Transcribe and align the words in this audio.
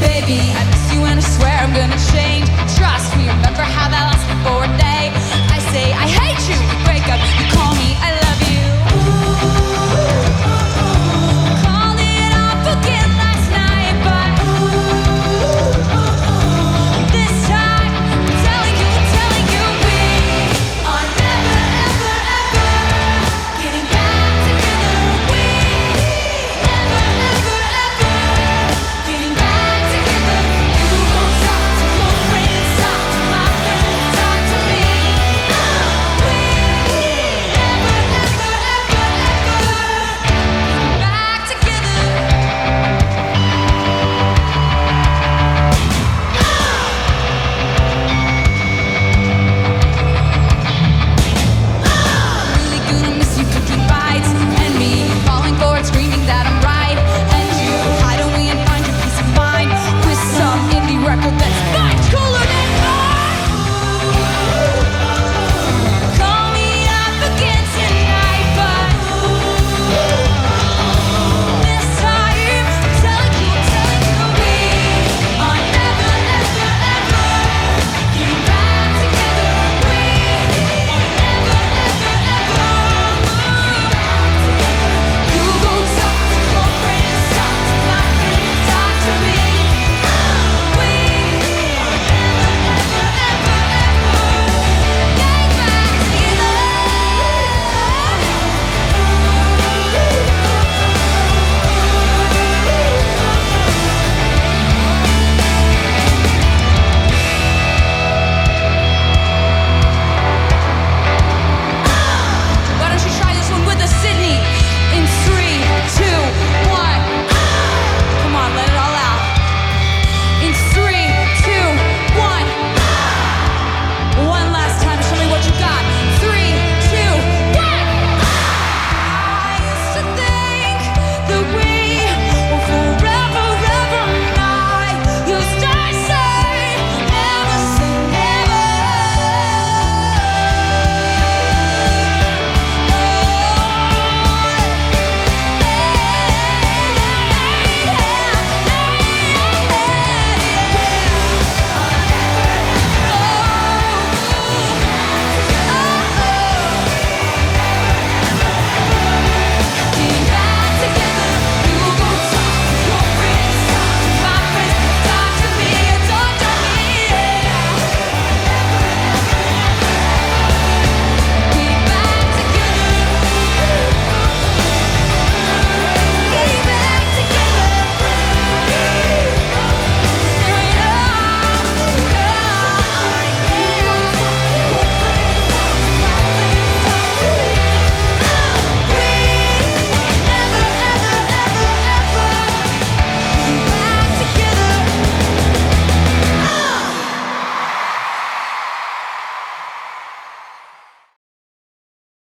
Baby, 0.00 0.40
I 0.54 0.62
miss 0.70 0.84
you 0.94 1.04
and 1.04 1.18
I 1.18 1.24
swear 1.24 1.56
I'm 1.58 1.72
gonna 1.74 1.98
change. 2.14 2.46
Trust 2.78 3.16
me, 3.16 3.28
remember 3.28 3.62
how 3.62 3.88
that 3.88 4.04
last 4.10 4.26
before 4.30 4.64
a 4.64 4.72
day. 4.78 5.10
I 5.50 5.58
say 5.72 5.92
I 5.92 6.06
hate 6.06 6.42
you, 6.48 6.56
you 6.58 6.76
break 6.84 7.06
up, 7.10 7.20
you 7.38 7.46
call 7.54 7.74
me. 7.74 8.21